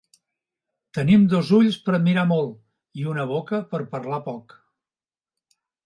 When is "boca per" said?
3.35-3.85